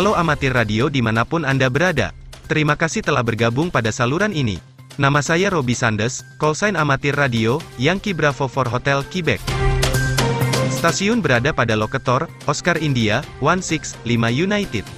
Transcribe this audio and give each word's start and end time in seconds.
Halo 0.00 0.16
amatir 0.16 0.56
radio 0.56 0.88
di 0.88 1.04
mana 1.04 1.28
pun 1.28 1.44
Anda 1.44 1.68
berada. 1.68 2.16
Terima 2.48 2.72
kasih 2.72 3.04
telah 3.04 3.20
bergabung 3.20 3.68
pada 3.68 3.92
saluran 3.92 4.32
ini. 4.32 4.56
Nama 4.96 5.20
saya 5.20 5.52
Robi 5.52 5.76
Sandes, 5.76 6.24
callsign 6.40 6.72
amatir 6.72 7.12
radio, 7.12 7.60
Yankee 7.76 8.16
Bravo 8.16 8.48
for 8.48 8.64
Hotel 8.64 9.04
Quebec. 9.12 9.44
Stasiun 10.72 11.20
berada 11.20 11.52
pada 11.52 11.76
lokator, 11.76 12.32
Oscar 12.48 12.80
India, 12.80 13.20
165 13.44 14.00
United. 14.32 14.88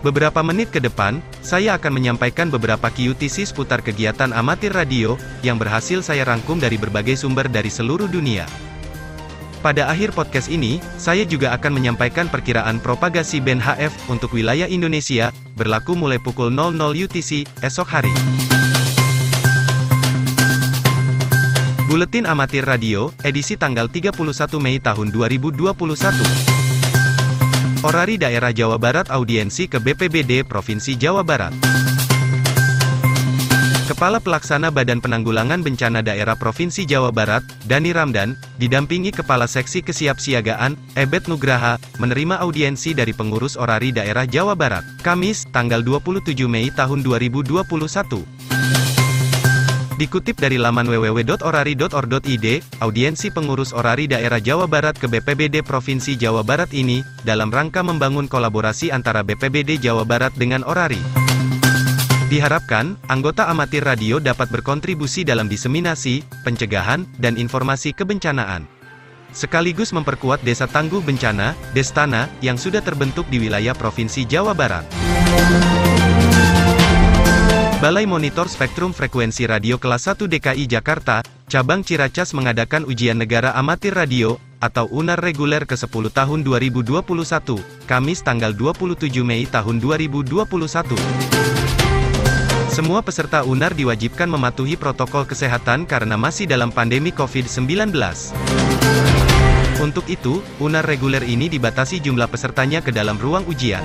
Beberapa 0.00 0.40
menit 0.40 0.72
ke 0.72 0.80
depan, 0.80 1.20
saya 1.44 1.76
akan 1.76 2.00
menyampaikan 2.00 2.48
beberapa 2.48 2.88
QTC 2.88 3.52
seputar 3.52 3.84
kegiatan 3.84 4.32
amatir 4.32 4.72
radio, 4.72 5.20
yang 5.44 5.60
berhasil 5.60 6.00
saya 6.00 6.24
rangkum 6.24 6.56
dari 6.56 6.80
berbagai 6.80 7.20
sumber 7.20 7.52
dari 7.52 7.68
seluruh 7.68 8.08
dunia. 8.08 8.48
Pada 9.60 9.92
akhir 9.92 10.16
podcast 10.16 10.48
ini, 10.48 10.80
saya 10.96 11.28
juga 11.28 11.52
akan 11.52 11.76
menyampaikan 11.76 12.32
perkiraan 12.32 12.80
propagasi 12.80 13.44
band 13.44 13.60
HF 13.60 13.92
untuk 14.08 14.32
wilayah 14.32 14.64
Indonesia, 14.64 15.36
berlaku 15.52 15.92
mulai 15.92 16.16
pukul 16.16 16.48
00 16.48 16.80
UTC, 16.96 17.44
esok 17.60 17.84
hari. 17.84 18.08
Buletin 21.92 22.24
Amatir 22.24 22.64
Radio, 22.64 23.12
edisi 23.20 23.60
tanggal 23.60 23.92
31 23.92 24.16
Mei 24.64 24.80
tahun 24.80 25.12
2021. 25.12 25.76
Orari 27.84 28.16
Daerah 28.16 28.56
Jawa 28.56 28.80
Barat 28.80 29.12
audiensi 29.12 29.68
ke 29.68 29.76
BPBD 29.76 30.40
Provinsi 30.48 30.96
Jawa 30.96 31.20
Barat. 31.20 31.52
Kepala 34.00 34.16
Pelaksana 34.16 34.72
Badan 34.72 35.04
Penanggulangan 35.04 35.60
Bencana 35.60 36.00
Daerah 36.00 36.32
Provinsi 36.32 36.88
Jawa 36.88 37.12
Barat, 37.12 37.44
Dani 37.68 37.92
Ramdan, 37.92 38.32
didampingi 38.56 39.12
Kepala 39.12 39.44
Seksi 39.44 39.84
Kesiapsiagaan, 39.84 40.72
Ebet 40.96 41.28
Nugraha, 41.28 41.76
menerima 42.00 42.40
audiensi 42.40 42.96
dari 42.96 43.12
pengurus 43.12 43.60
Orari 43.60 43.92
Daerah 43.92 44.24
Jawa 44.24 44.56
Barat, 44.56 44.88
Kamis, 45.04 45.44
tanggal 45.52 45.84
27 45.84 46.32
Mei 46.48 46.72
tahun 46.72 47.04
2021. 47.04 47.60
Dikutip 50.00 50.36
dari 50.40 50.56
laman 50.56 50.88
www.orari.or.id, 50.88 52.46
audiensi 52.80 53.28
pengurus 53.28 53.76
Orari 53.76 54.08
Daerah 54.08 54.40
Jawa 54.40 54.64
Barat 54.64 54.96
ke 54.96 55.12
BPBD 55.12 55.60
Provinsi 55.60 56.16
Jawa 56.16 56.40
Barat 56.40 56.72
ini, 56.72 57.04
dalam 57.28 57.52
rangka 57.52 57.84
membangun 57.84 58.32
kolaborasi 58.32 58.96
antara 58.96 59.20
BPBD 59.20 59.76
Jawa 59.76 60.08
Barat 60.08 60.32
dengan 60.40 60.64
Orari. 60.64 61.28
Diharapkan, 62.30 62.94
anggota 63.10 63.50
amatir 63.50 63.82
radio 63.82 64.22
dapat 64.22 64.54
berkontribusi 64.54 65.26
dalam 65.26 65.50
diseminasi, 65.50 66.22
pencegahan, 66.46 67.02
dan 67.18 67.34
informasi 67.34 67.90
kebencanaan. 67.90 68.70
Sekaligus 69.34 69.90
memperkuat 69.90 70.38
Desa 70.46 70.70
Tangguh 70.70 71.02
Bencana, 71.02 71.58
Destana, 71.74 72.30
yang 72.38 72.54
sudah 72.54 72.86
terbentuk 72.86 73.26
di 73.34 73.42
wilayah 73.42 73.74
Provinsi 73.74 74.30
Jawa 74.30 74.54
Barat. 74.54 74.86
Balai 77.82 78.06
Monitor 78.06 78.46
Spektrum 78.46 78.94
Frekuensi 78.94 79.50
Radio 79.50 79.82
Kelas 79.82 80.06
1 80.06 80.30
DKI 80.30 80.70
Jakarta, 80.70 81.26
Cabang 81.50 81.82
Ciracas 81.82 82.30
mengadakan 82.30 82.86
ujian 82.86 83.18
negara 83.18 83.58
amatir 83.58 83.90
radio, 83.98 84.38
atau 84.62 84.86
UNAR 84.86 85.18
reguler 85.18 85.66
ke-10 85.66 86.14
tahun 86.14 86.46
2021, 86.46 87.02
Kamis 87.90 88.22
tanggal 88.22 88.54
27 88.54 89.18
Mei 89.26 89.50
tahun 89.50 89.82
2021. 89.82 91.59
Semua 92.80 93.04
peserta 93.04 93.44
UNAR 93.44 93.76
diwajibkan 93.76 94.24
mematuhi 94.24 94.72
protokol 94.72 95.28
kesehatan 95.28 95.84
karena 95.84 96.16
masih 96.16 96.48
dalam 96.48 96.72
pandemi 96.72 97.12
COVID-19. 97.12 97.92
Untuk 99.84 100.08
itu, 100.08 100.40
UNAR 100.56 100.88
reguler 100.88 101.20
ini 101.28 101.52
dibatasi 101.52 102.00
jumlah 102.00 102.32
pesertanya 102.32 102.80
ke 102.80 102.88
dalam 102.88 103.20
ruang 103.20 103.44
ujian. 103.52 103.84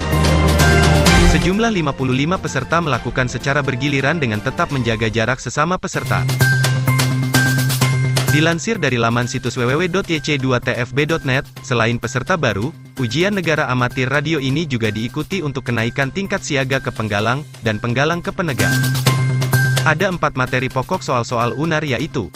Sejumlah 1.27 1.75
55 1.75 2.39
peserta 2.39 2.79
melakukan 2.79 3.27
secara 3.27 3.59
bergiliran 3.59 4.15
dengan 4.15 4.39
tetap 4.39 4.71
menjaga 4.71 5.11
jarak 5.11 5.43
sesama 5.43 5.75
peserta. 5.75 6.23
Dilansir 8.35 8.83
dari 8.83 8.99
laman 8.99 9.31
situs 9.31 9.55
www.yc2tfb.net, 9.55 11.47
selain 11.63 11.95
peserta 11.95 12.35
baru, 12.35 12.75
ujian 12.99 13.31
negara 13.31 13.71
amatir 13.71 14.11
radio 14.11 14.43
ini 14.43 14.67
juga 14.67 14.91
diikuti 14.91 15.39
untuk 15.39 15.63
kenaikan 15.71 16.11
tingkat 16.11 16.43
siaga 16.43 16.83
ke 16.83 16.91
penggalang, 16.91 17.47
dan 17.63 17.79
penggalang 17.79 18.19
ke 18.19 18.35
penegak. 18.35 18.75
Ada 19.87 20.11
empat 20.11 20.35
materi 20.35 20.67
pokok 20.67 20.99
soal-soal 20.99 21.55
UNAR 21.55 21.87
yaitu 21.87 22.27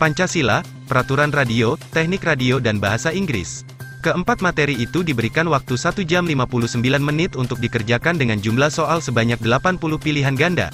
Pancasila, 0.00 0.64
Peraturan 0.88 1.28
Radio, 1.28 1.76
Teknik 1.92 2.24
Radio 2.24 2.56
dan 2.56 2.80
Bahasa 2.80 3.12
Inggris. 3.12 3.68
Keempat 4.00 4.40
materi 4.40 4.80
itu 4.80 5.04
diberikan 5.04 5.44
waktu 5.52 5.76
1 5.76 6.08
jam 6.08 6.24
59 6.24 6.80
menit 7.04 7.36
untuk 7.36 7.60
dikerjakan 7.60 8.16
dengan 8.16 8.40
jumlah 8.40 8.72
soal 8.72 9.04
sebanyak 9.04 9.44
80 9.44 9.76
pilihan 10.00 10.32
ganda. 10.32 10.72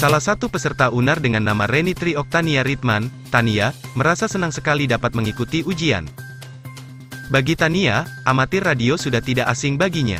Salah 0.00 0.16
satu 0.16 0.48
peserta 0.48 0.88
UNAR 0.88 1.20
dengan 1.20 1.44
nama 1.44 1.68
Reni 1.68 1.92
Tri 1.92 2.16
Oktania 2.16 2.64
Ritman, 2.64 3.12
Tania, 3.28 3.76
merasa 3.92 4.24
senang 4.24 4.48
sekali 4.48 4.88
dapat 4.88 5.12
mengikuti 5.12 5.60
ujian. 5.60 6.08
Bagi 7.28 7.52
Tania, 7.52 8.08
amatir 8.24 8.64
radio 8.64 8.96
sudah 8.96 9.20
tidak 9.20 9.52
asing 9.52 9.76
baginya. 9.76 10.16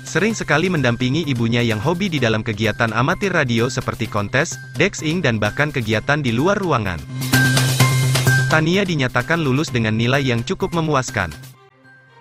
Sering 0.00 0.32
sekali 0.32 0.72
mendampingi 0.72 1.28
ibunya 1.28 1.60
yang 1.60 1.76
hobi 1.76 2.08
di 2.08 2.16
dalam 2.16 2.40
kegiatan 2.40 2.88
amatir 2.96 3.36
radio 3.36 3.68
seperti 3.68 4.08
kontes, 4.08 4.56
dexing 4.80 5.20
dan 5.20 5.36
bahkan 5.36 5.68
kegiatan 5.68 6.24
di 6.24 6.32
luar 6.32 6.56
ruangan. 6.56 6.96
Tania 8.48 8.80
dinyatakan 8.88 9.44
lulus 9.44 9.68
dengan 9.68 9.92
nilai 9.92 10.24
yang 10.24 10.40
cukup 10.40 10.72
memuaskan. 10.72 11.36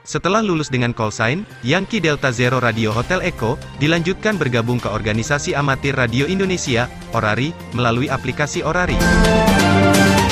Setelah 0.06 0.46
lulus 0.46 0.70
dengan 0.70 0.94
call 0.94 1.10
sign, 1.10 1.50
Yankee 1.66 1.98
Delta 1.98 2.30
Zero 2.30 2.62
Radio 2.62 2.94
Hotel 2.94 3.26
Echo, 3.26 3.58
dilanjutkan 3.82 4.38
bergabung 4.38 4.78
ke 4.78 4.86
organisasi 4.86 5.58
amatir 5.58 5.98
radio 5.98 6.30
Indonesia, 6.30 6.86
Orari, 7.18 7.50
melalui 7.74 8.06
aplikasi 8.06 8.62
Orari. 8.62 8.94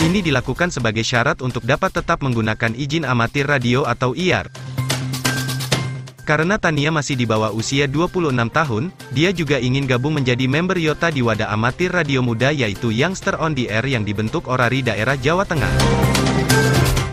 Ini 0.05 0.21
dilakukan 0.21 0.69
sebagai 0.69 1.01
syarat 1.01 1.41
untuk 1.41 1.65
dapat 1.65 1.89
tetap 1.89 2.21
menggunakan 2.21 2.77
izin 2.77 3.01
amatir 3.01 3.49
radio 3.49 3.89
atau 3.89 4.13
IAR. 4.13 4.53
Karena 6.21 6.61
Tania 6.61 6.93
masih 6.93 7.17
di 7.17 7.25
bawah 7.25 7.49
usia 7.49 7.89
26 7.89 8.29
tahun, 8.53 8.93
dia 9.09 9.33
juga 9.33 9.57
ingin 9.57 9.89
gabung 9.89 10.13
menjadi 10.15 10.45
member 10.45 10.77
Yota 10.77 11.09
di 11.09 11.25
wadah 11.25 11.49
amatir 11.49 11.89
radio 11.89 12.21
muda 12.21 12.53
yaitu 12.53 12.93
Youngster 12.93 13.41
on 13.41 13.57
the 13.57 13.67
Air 13.73 13.89
yang 13.89 14.05
dibentuk 14.05 14.45
Orari 14.47 14.85
daerah 14.85 15.17
Jawa 15.17 15.43
Tengah 15.43 16.12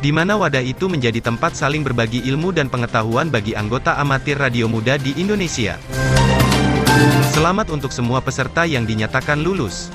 di 0.00 0.08
mana 0.16 0.32
wadah 0.40 0.64
itu 0.64 0.88
menjadi 0.88 1.20
tempat 1.20 1.52
saling 1.52 1.84
berbagi 1.84 2.24
ilmu 2.24 2.56
dan 2.56 2.72
pengetahuan 2.72 3.28
bagi 3.28 3.52
anggota 3.52 4.00
amatir 4.00 4.40
radio 4.40 4.64
muda 4.64 4.96
di 4.96 5.12
Indonesia. 5.20 5.76
Selamat 7.36 7.68
untuk 7.68 7.92
semua 7.92 8.24
peserta 8.24 8.64
yang 8.64 8.88
dinyatakan 8.88 9.44
lulus. 9.44 9.92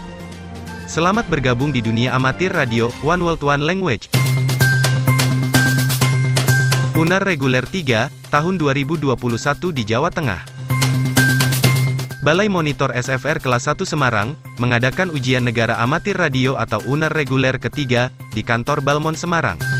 Selamat 0.85 1.25
bergabung 1.25 1.73
di 1.73 1.81
dunia 1.81 2.13
amatir 2.13 2.53
radio, 2.53 2.93
One 3.01 3.25
World 3.25 3.41
One 3.41 3.66
Language. 3.66 4.13
Unar 6.95 7.25
Reguler 7.25 7.66
3, 7.66 8.07
tahun 8.29 8.55
2021 8.61 9.09
di 9.73 9.83
Jawa 9.83 10.13
Tengah. 10.13 10.41
Balai 12.23 12.49
Monitor 12.49 12.89
SFR 12.93 13.37
kelas 13.37 13.69
1 13.69 13.85
Semarang, 13.85 14.33
mengadakan 14.57 15.13
ujian 15.13 15.45
negara 15.45 15.77
amatir 15.81 16.17
radio 16.17 16.57
atau 16.57 16.81
UNAR 16.89 17.13
reguler 17.13 17.61
ketiga, 17.61 18.09
di 18.33 18.41
kantor 18.41 18.81
Balmon 18.81 19.13
Semarang. 19.13 19.75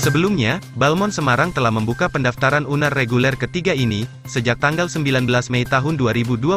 Sebelumnya, 0.00 0.64
Balmon 0.80 1.12
Semarang 1.12 1.52
telah 1.52 1.68
membuka 1.68 2.08
pendaftaran 2.08 2.64
UNAR 2.64 2.96
reguler 2.96 3.36
ketiga 3.36 3.76
ini, 3.76 4.08
sejak 4.24 4.56
tanggal 4.56 4.88
19 4.88 5.28
Mei 5.52 5.68
tahun 5.68 6.00
2021 6.00 6.56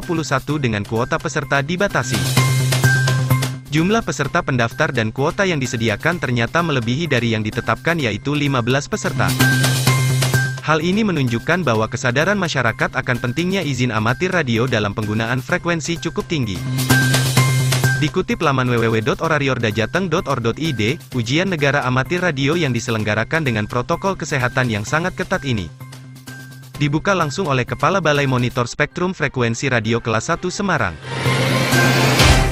dengan 0.64 0.88
kuota 0.88 1.20
peserta 1.20 1.60
dibatasi. 1.60 2.16
Jumlah 3.68 4.00
peserta 4.00 4.40
pendaftar 4.48 4.96
dan 4.96 5.12
kuota 5.12 5.44
yang 5.44 5.60
disediakan 5.60 6.24
ternyata 6.24 6.64
melebihi 6.64 7.12
dari 7.12 7.36
yang 7.36 7.44
ditetapkan 7.44 8.00
yaitu 8.00 8.32
15 8.32 8.64
peserta. 8.88 9.28
Hal 10.64 10.80
ini 10.80 11.04
menunjukkan 11.04 11.68
bahwa 11.68 11.92
kesadaran 11.92 12.40
masyarakat 12.40 12.96
akan 12.96 13.18
pentingnya 13.20 13.60
izin 13.68 13.92
amatir 13.92 14.32
radio 14.32 14.72
dalam 14.72 14.96
penggunaan 14.96 15.44
frekuensi 15.44 16.00
cukup 16.00 16.32
tinggi. 16.32 16.56
Dikutip 18.04 18.44
laman 18.44 18.68
www.orariordajateng.or.id, 18.68 20.82
ujian 21.16 21.48
negara 21.48 21.88
amatir 21.88 22.20
radio 22.20 22.60
yang 22.60 22.76
diselenggarakan 22.76 23.48
dengan 23.48 23.64
protokol 23.64 24.20
kesehatan 24.20 24.68
yang 24.68 24.84
sangat 24.84 25.16
ketat 25.16 25.48
ini 25.48 25.72
dibuka 26.84 27.16
langsung 27.16 27.48
oleh 27.48 27.64
Kepala 27.64 28.04
Balai 28.04 28.28
Monitor 28.28 28.68
Spektrum 28.68 29.16
Frekuensi 29.16 29.72
Radio 29.72 30.04
Kelas 30.04 30.28
1 30.28 30.44
Semarang. 30.52 30.92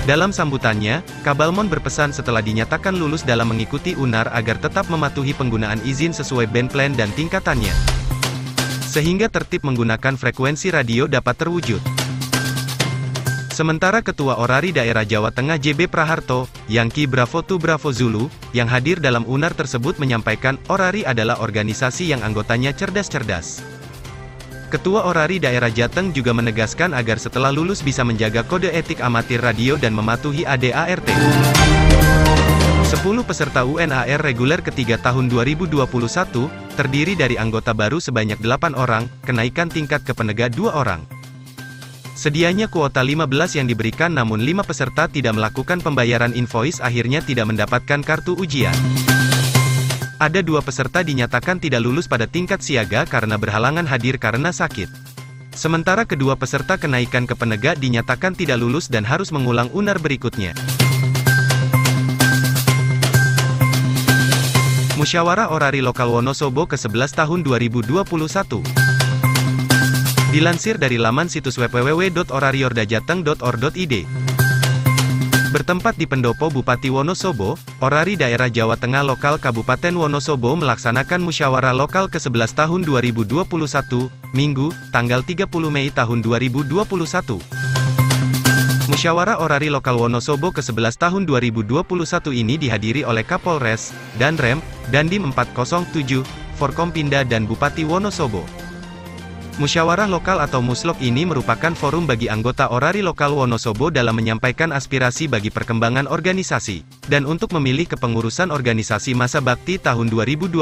Dalam 0.07 0.31
sambutannya, 0.31 1.03
Kabalmon 1.27 1.68
berpesan 1.68 2.15
setelah 2.15 2.39
dinyatakan 2.39 2.95
lulus 2.95 3.27
dalam 3.27 3.51
mengikuti 3.51 3.92
UNAR 3.92 4.31
agar 4.31 4.56
tetap 4.56 4.88
mematuhi 4.88 5.36
penggunaan 5.36 5.83
izin 5.83 6.15
sesuai 6.15 6.47
band 6.47 6.71
plan 6.71 6.95
dan 6.95 7.12
tingkatannya. 7.12 7.75
Sehingga 8.88 9.27
tertib 9.27 9.68
menggunakan 9.68 10.15
frekuensi 10.15 10.71
radio 10.71 11.12
dapat 11.12 11.44
terwujud. 11.44 12.00
Sementara 13.62 14.02
Ketua 14.02 14.42
Orari 14.42 14.74
Daerah 14.74 15.06
Jawa 15.06 15.30
Tengah 15.30 15.62
JB 15.62 15.86
Praharto, 15.86 16.50
Yangki 16.66 17.06
Bravo 17.06 17.46
Tu 17.46 17.62
Bravo 17.62 17.94
Zulu, 17.94 18.25
yang 18.58 18.66
hadir 18.66 18.98
dalam 18.98 19.22
UNAR 19.30 19.54
tersebut 19.54 20.02
menyampaikan, 20.02 20.58
Orari 20.66 21.06
adalah 21.06 21.38
organisasi 21.38 22.10
yang 22.10 22.25
anggotanya 22.25 22.74
cerdas-cerdas. 22.74 23.62
Ketua 24.74 25.06
Orari 25.06 25.38
Daerah 25.38 25.69
Jateng 25.69 26.10
juga 26.10 26.34
menegaskan 26.34 26.98
agar 26.98 27.22
setelah 27.22 27.54
lulus 27.54 27.86
bisa 27.86 28.02
menjaga 28.02 28.42
kode 28.42 28.74
etik 28.74 28.98
amatir 28.98 29.38
radio 29.46 29.78
dan 29.78 29.94
mematuhi 29.94 30.42
ADART. 30.42 31.06
10 31.06 32.98
peserta 33.30 33.62
UNAR 33.62 34.25
reguler 34.25 34.66
ketiga 34.66 34.98
tahun 34.98 35.30
2021, 35.30 35.86
terdiri 36.81 37.14
dari 37.14 37.38
anggota 37.38 37.78
baru 37.78 38.02
sebanyak 38.02 38.42
8 38.42 38.74
orang, 38.74 39.06
kenaikan 39.22 39.69
tingkat 39.69 40.02
ke 40.02 40.18
penegak 40.18 40.50
2 40.50 40.66
orang. 40.74 41.20
Sedianya 42.12 42.68
kuota 42.68 43.00
15 43.00 43.24
yang 43.56 43.68
diberikan 43.72 44.12
namun 44.12 44.44
5 44.44 44.68
peserta 44.68 45.08
tidak 45.08 45.31
melakukan 45.31 45.80
pembayaran 45.80 46.36
invoice 46.36 46.84
akhirnya 46.84 47.24
tidak 47.24 47.48
mendapatkan 47.48 48.04
kartu 48.04 48.36
ujian. 48.36 48.75
Ada 50.22 50.46
dua 50.46 50.62
peserta 50.62 51.02
dinyatakan 51.02 51.58
tidak 51.58 51.81
lulus 51.81 52.06
pada 52.06 52.30
tingkat 52.30 52.62
siaga 52.62 53.10
karena 53.10 53.42
berhalangan 53.42 53.90
hadir 53.90 54.22
karena 54.22 54.54
sakit. 54.54 54.86
Sementara 55.56 56.06
kedua 56.06 56.38
peserta 56.38 56.78
kenaikan 56.78 57.25
ke 57.25 57.34
penegak 57.34 57.81
dinyatakan 57.81 58.38
tidak 58.38 58.62
lulus 58.62 58.86
dan 58.86 59.02
harus 59.02 59.34
mengulang 59.34 59.74
unar 59.74 59.98
berikutnya. 59.98 60.54
Musyawarah 65.02 65.50
Orari 65.50 65.81
Lokal 65.81 66.14
Wonosobo 66.14 66.69
ke-11 66.69 67.18
tahun 67.18 67.42
2021 67.42 68.91
Dilansir 70.31 70.80
dari 70.80 70.95
laman 70.95 71.28
situs 71.28 71.60
www.orariordajateng.or.id. 71.60 73.95
Bertempat 75.51 76.00
di 76.00 76.07
pendopo 76.07 76.48
Bupati 76.48 76.88
Wonosobo, 76.88 77.60
Orari 77.83 78.16
Daerah 78.16 78.48
Jawa 78.48 78.80
Tengah 78.80 79.04
Lokal 79.04 79.44
Kabupaten 79.44 79.92
Wonosobo 79.92 80.56
melaksanakan 80.56 81.19
musyawarah 81.19 81.75
lokal 81.75 82.07
ke-11 82.07 82.56
tahun 82.56 82.88
2021, 82.88 83.44
Minggu, 84.31 84.72
tanggal 84.95 85.19
30 85.19 85.51
Mei 85.68 85.92
tahun 85.92 86.24
2021. 86.24 86.80
Musyawarah 88.88 89.44
Orari 89.44 89.68
Lokal 89.68 90.00
Wonosobo 90.00 90.56
ke-11 90.56 90.95
tahun 90.95 91.28
2021 91.28 91.75
ini 92.31 92.56
dihadiri 92.56 93.04
oleh 93.04 93.28
Kapolres, 93.28 93.92
Danrem, 94.16 94.63
Dandim 94.95 95.28
407, 95.36 96.24
Forkompinda 96.56 97.28
dan 97.28 97.44
Bupati 97.44 97.83
Wonosobo. 97.83 98.70
Musyawarah 99.59 100.07
lokal 100.07 100.39
atau 100.39 100.63
muslok 100.63 101.03
ini 101.03 101.27
merupakan 101.27 101.75
forum 101.75 102.07
bagi 102.07 102.31
anggota 102.31 102.71
orari 102.71 103.03
lokal 103.03 103.36
Wonosobo 103.36 103.92
dalam 103.92 104.15
menyampaikan 104.15 104.71
aspirasi 104.71 105.27
bagi 105.27 105.51
perkembangan 105.51 106.07
organisasi, 106.07 106.88
dan 107.12 107.27
untuk 107.27 107.51
memilih 107.51 107.83
kepengurusan 107.92 108.48
organisasi 108.48 109.12
masa 109.12 109.44
bakti 109.44 109.75
tahun 109.75 110.07
2021 110.07 110.56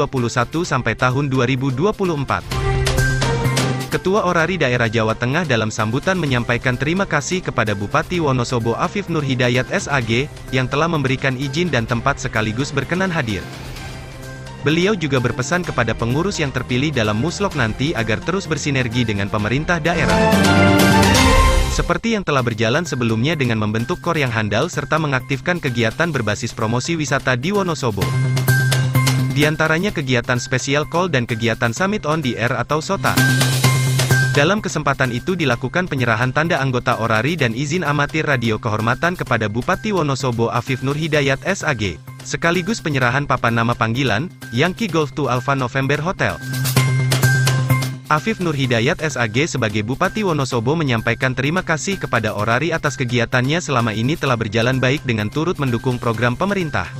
sampai 0.66 0.98
tahun 0.98 1.30
2024. 1.30 2.70
Ketua 3.90 4.22
Orari 4.22 4.54
Daerah 4.54 4.86
Jawa 4.86 5.18
Tengah 5.18 5.42
dalam 5.46 5.70
sambutan 5.70 6.14
menyampaikan 6.14 6.78
terima 6.78 7.06
kasih 7.06 7.42
kepada 7.42 7.74
Bupati 7.74 8.22
Wonosobo 8.22 8.78
Afif 8.78 9.10
Nur 9.10 9.22
Hidayat 9.22 9.66
SAG, 9.70 10.30
yang 10.50 10.66
telah 10.70 10.86
memberikan 10.86 11.34
izin 11.34 11.70
dan 11.70 11.86
tempat 11.86 12.22
sekaligus 12.22 12.70
berkenan 12.70 13.10
hadir. 13.10 13.42
Beliau 14.60 14.92
juga 14.92 15.16
berpesan 15.24 15.64
kepada 15.64 15.96
pengurus 15.96 16.36
yang 16.36 16.52
terpilih 16.52 16.92
dalam 16.92 17.16
muslok 17.16 17.56
nanti 17.56 17.96
agar 17.96 18.20
terus 18.20 18.44
bersinergi 18.44 19.08
dengan 19.08 19.32
pemerintah 19.32 19.80
daerah. 19.80 20.12
Seperti 21.72 22.12
yang 22.12 22.28
telah 22.28 22.44
berjalan 22.44 22.84
sebelumnya 22.84 23.32
dengan 23.32 23.56
membentuk 23.56 24.04
kor 24.04 24.20
yang 24.20 24.28
handal 24.28 24.68
serta 24.68 25.00
mengaktifkan 25.00 25.64
kegiatan 25.64 26.12
berbasis 26.12 26.52
promosi 26.52 26.92
wisata 26.92 27.40
di 27.40 27.56
Wonosobo. 27.56 28.04
Di 29.32 29.48
antaranya 29.48 29.96
kegiatan 29.96 30.36
spesial 30.36 30.84
call 30.84 31.08
dan 31.08 31.24
kegiatan 31.24 31.72
summit 31.72 32.04
on 32.04 32.20
the 32.20 32.36
air 32.36 32.52
atau 32.52 32.84
SOTA. 32.84 33.16
Dalam 34.36 34.60
kesempatan 34.60 35.08
itu 35.08 35.40
dilakukan 35.40 35.88
penyerahan 35.88 36.36
tanda 36.36 36.60
anggota 36.60 37.00
orari 37.00 37.32
dan 37.32 37.56
izin 37.56 37.80
amatir 37.80 38.28
radio 38.28 38.60
kehormatan 38.60 39.16
kepada 39.16 39.48
Bupati 39.48 39.96
Wonosobo 39.96 40.52
Afif 40.52 40.84
Nur 40.84 41.00
Hidayat 41.00 41.40
SAG 41.48 42.09
sekaligus 42.24 42.80
penyerahan 42.84 43.24
papan 43.24 43.56
nama 43.56 43.72
panggilan, 43.72 44.32
Yankee 44.50 44.88
Golf 44.88 45.12
2 45.16 45.28
Alpha 45.28 45.56
November 45.56 46.00
Hotel. 46.00 46.36
Afif 48.10 48.42
Nur 48.42 48.58
Hidayat 48.58 48.98
SAG 49.06 49.46
sebagai 49.46 49.86
Bupati 49.86 50.26
Wonosobo 50.26 50.74
menyampaikan 50.74 51.30
terima 51.30 51.62
kasih 51.62 51.94
kepada 51.94 52.34
Orari 52.34 52.74
atas 52.74 52.98
kegiatannya 52.98 53.62
selama 53.62 53.94
ini 53.94 54.18
telah 54.18 54.34
berjalan 54.34 54.82
baik 54.82 55.06
dengan 55.06 55.30
turut 55.30 55.62
mendukung 55.62 55.94
program 55.94 56.34
pemerintah. 56.34 56.90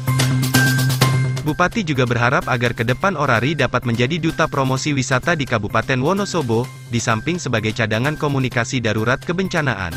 Bupati 1.42 1.82
juga 1.82 2.06
berharap 2.06 2.46
agar 2.46 2.78
ke 2.78 2.86
depan 2.86 3.18
Orari 3.18 3.58
dapat 3.58 3.82
menjadi 3.82 4.22
duta 4.22 4.46
promosi 4.46 4.94
wisata 4.94 5.34
di 5.34 5.50
Kabupaten 5.50 5.98
Wonosobo, 5.98 6.62
di 6.94 7.02
samping 7.02 7.42
sebagai 7.42 7.74
cadangan 7.74 8.14
komunikasi 8.14 8.78
darurat 8.78 9.18
kebencanaan. 9.18 9.90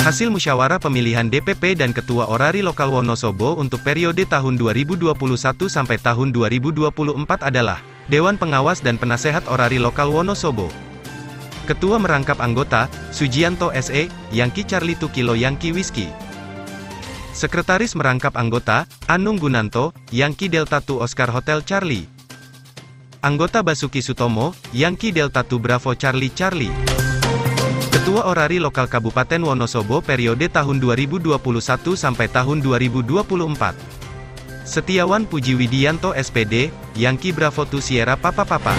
Hasil 0.00 0.32
musyawarah 0.32 0.80
pemilihan 0.80 1.28
DPP 1.28 1.76
dan 1.76 1.92
Ketua 1.92 2.24
Orari 2.24 2.64
Lokal 2.64 2.88
Wonosobo 2.88 3.60
untuk 3.60 3.84
periode 3.84 4.24
tahun 4.24 4.56
2021 4.56 5.12
sampai 5.68 6.00
tahun 6.00 6.32
2024 6.32 6.88
adalah 7.44 7.84
Dewan 8.08 8.40
Pengawas 8.40 8.80
dan 8.80 8.96
Penasehat 8.96 9.44
Orari 9.44 9.76
Lokal 9.76 10.08
Wonosobo. 10.08 10.72
Ketua 11.68 12.00
merangkap 12.00 12.40
anggota, 12.40 12.88
Sujianto 13.12 13.76
SE, 13.76 14.08
Yangki 14.32 14.64
Charlie 14.64 14.96
Tukilo 14.96 15.36
Yangki 15.36 15.68
Whisky. 15.68 16.08
Sekretaris 17.36 17.92
merangkap 17.92 18.40
anggota, 18.40 18.88
Anung 19.04 19.36
Gunanto, 19.36 19.92
Yangki 20.16 20.48
Delta 20.48 20.80
Tu 20.80 20.96
Oscar 20.96 21.28
Hotel 21.28 21.60
Charlie. 21.68 22.08
Anggota 23.20 23.60
Basuki 23.60 24.00
Sutomo, 24.00 24.56
Yangki 24.72 25.12
Delta 25.12 25.44
Tu 25.44 25.60
Bravo 25.60 25.92
Charlie 25.92 26.32
Charlie. 26.32 26.99
Ketua 27.90 28.22
Orari 28.30 28.62
Lokal 28.62 28.86
Kabupaten 28.86 29.42
Wonosobo 29.42 29.98
periode 29.98 30.46
tahun 30.46 30.78
2021 30.78 31.26
sampai 31.98 32.30
tahun 32.30 32.62
2024. 32.62 33.26
Setiawan 34.62 35.26
Puji 35.26 35.58
Widianto 35.58 36.14
SPD, 36.14 36.70
Yangki 36.94 37.34
Bravo 37.34 37.66
Tu 37.66 37.82
Sierra 37.82 38.14
Papa 38.14 38.46
Papa. 38.46 38.78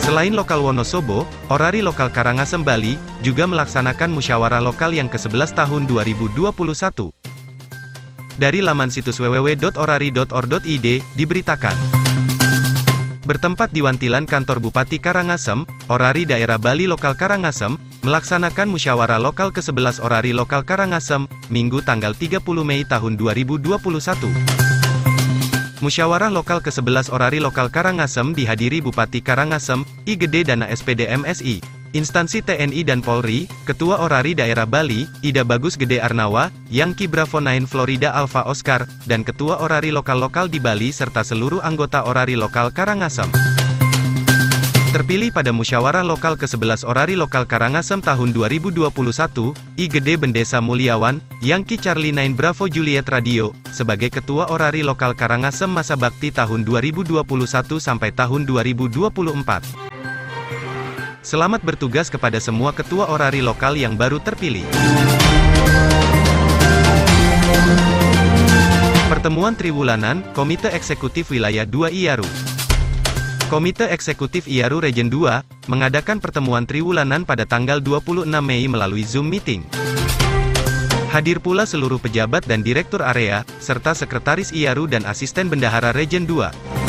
Selain 0.00 0.32
lokal 0.32 0.64
Wonosobo, 0.64 1.28
Orari 1.52 1.84
Lokal 1.84 2.08
Karangasem 2.08 2.64
Bali, 2.64 2.96
juga 3.20 3.44
melaksanakan 3.44 4.08
musyawarah 4.08 4.64
lokal 4.64 4.96
yang 4.96 5.12
ke-11 5.12 5.52
tahun 5.52 5.84
2021. 5.84 6.48
Dari 8.40 8.64
laman 8.64 8.88
situs 8.88 9.20
www.orari.or.id, 9.20 10.86
diberitakan. 11.04 11.97
Bertempat 13.28 13.76
di 13.76 13.84
Wantilan 13.84 14.24
Kantor 14.24 14.56
Bupati 14.56 14.96
Karangasem, 14.96 15.68
Orari 15.92 16.24
Daerah 16.24 16.56
Bali 16.56 16.88
Lokal 16.88 17.12
Karangasem, 17.12 17.76
melaksanakan 18.00 18.72
musyawarah 18.72 19.20
lokal 19.20 19.52
ke-11 19.52 20.00
Orari 20.00 20.32
Lokal 20.32 20.64
Karangasem, 20.64 21.28
Minggu 21.52 21.84
tanggal 21.84 22.16
30 22.16 22.40
Mei 22.64 22.88
tahun 22.88 23.20
2021. 23.20 23.68
Musyawarah 25.84 26.32
lokal 26.32 26.64
ke-11 26.64 27.12
Orari 27.12 27.36
Lokal 27.44 27.68
Karangasem 27.68 28.32
dihadiri 28.32 28.80
Bupati 28.80 29.20
Karangasem, 29.20 29.84
I 30.08 30.16
Gede 30.16 30.48
Dana 30.48 30.64
SPD 30.72 31.12
MSI, 31.12 31.60
Instansi 31.96 32.44
TNI 32.44 32.84
dan 32.84 33.00
Polri, 33.00 33.48
Ketua 33.64 34.04
Orari 34.04 34.36
Daerah 34.36 34.68
Bali, 34.68 35.08
Ida 35.24 35.40
Bagus 35.40 35.80
Gede 35.80 36.04
Arnawa, 36.04 36.52
Yangki 36.68 37.08
Bravo 37.08 37.40
9 37.40 37.64
Florida 37.64 38.12
Alpha 38.12 38.44
Oscar, 38.44 38.84
dan 39.08 39.24
Ketua 39.24 39.64
Orari 39.64 39.88
Lokal-Lokal 39.88 40.52
di 40.52 40.60
Bali 40.60 40.92
serta 40.92 41.24
seluruh 41.24 41.64
anggota 41.64 42.04
Orari 42.04 42.36
Lokal 42.36 42.76
Karangasem. 42.76 43.32
Terpilih 44.88 45.28
pada 45.36 45.52
musyawarah 45.52 46.00
lokal 46.00 46.40
ke-11 46.40 46.80
Orari 46.88 47.12
Lokal 47.12 47.44
Karangasem 47.44 48.00
tahun 48.00 48.32
2021, 48.32 48.88
I 49.76 49.84
Gede 49.84 50.16
Bendesa 50.16 50.64
Mulyawan, 50.64 51.20
Yangki 51.44 51.76
Charlie 51.76 52.08
9 52.08 52.32
Bravo 52.32 52.64
Juliet 52.72 53.04
Radio, 53.12 53.52
sebagai 53.68 54.08
Ketua 54.08 54.48
Orari 54.48 54.80
Lokal 54.80 55.12
Karangasem 55.12 55.68
masa 55.68 55.92
bakti 55.92 56.32
tahun 56.32 56.64
2021 56.64 57.20
sampai 57.76 58.16
tahun 58.16 58.48
2024. 58.48 60.17
Selamat 61.28 61.60
bertugas 61.60 62.08
kepada 62.08 62.40
semua 62.40 62.72
ketua 62.72 63.04
orari 63.12 63.44
lokal 63.44 63.76
yang 63.76 64.00
baru 64.00 64.16
terpilih. 64.16 64.64
Pertemuan 69.12 69.52
Triwulanan, 69.52 70.24
Komite 70.32 70.72
Eksekutif 70.72 71.28
Wilayah 71.28 71.68
2 71.68 71.92
IARU. 71.92 72.24
Komite 73.52 73.92
Eksekutif 73.92 74.48
IARU 74.48 74.80
Region 74.80 75.12
2, 75.12 75.68
mengadakan 75.68 76.16
pertemuan 76.16 76.64
Triwulanan 76.64 77.28
pada 77.28 77.44
tanggal 77.44 77.84
26 77.84 78.24
Mei 78.40 78.64
melalui 78.64 79.04
Zoom 79.04 79.28
Meeting. 79.28 79.68
Hadir 81.12 81.44
pula 81.44 81.68
seluruh 81.68 82.00
pejabat 82.00 82.48
dan 82.48 82.64
direktur 82.64 83.04
area, 83.04 83.44
serta 83.60 83.92
sekretaris 83.92 84.48
IARU 84.56 84.88
dan 84.88 85.04
asisten 85.04 85.52
bendahara 85.52 85.92
Region 85.92 86.24
2. 86.24 86.87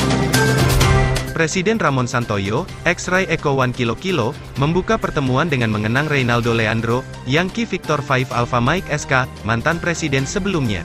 Presiden 1.40 1.80
Ramon 1.80 2.04
Santoyo, 2.04 2.68
ex-Rai 2.84 3.24
Eko 3.32 3.56
One 3.56 3.72
Kilo 3.72 3.96
Kilo, 3.96 4.36
membuka 4.60 5.00
pertemuan 5.00 5.48
dengan 5.48 5.72
mengenang 5.72 6.12
Reynaldo 6.12 6.52
Leandro, 6.52 7.00
Yankee 7.32 7.64
Victor 7.64 8.04
5 8.04 8.36
Alpha 8.36 8.60
Mike 8.60 8.92
SK, 8.92 9.24
mantan 9.48 9.80
presiden 9.80 10.28
sebelumnya. 10.28 10.84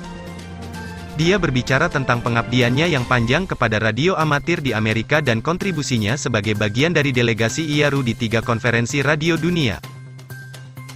Dia 1.19 1.43
berbicara 1.43 1.91
tentang 1.91 2.23
pengabdiannya 2.23 2.87
yang 2.87 3.03
panjang 3.03 3.51
kepada 3.51 3.83
radio 3.83 4.15
amatir 4.15 4.63
di 4.63 4.71
Amerika 4.71 5.19
dan 5.19 5.43
kontribusinya 5.43 6.15
sebagai 6.15 6.55
bagian 6.55 6.95
dari 6.95 7.11
delegasi 7.11 7.67
IARU 7.75 8.07
di 8.07 8.15
tiga 8.15 8.39
konferensi 8.39 9.03
radio 9.03 9.35
dunia. 9.35 9.83